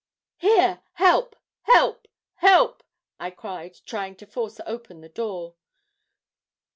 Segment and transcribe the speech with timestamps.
[0.37, 0.81] 'Here!
[0.93, 2.07] help, help,
[2.37, 2.81] help!'
[3.19, 5.53] I cried, trying to force open the door.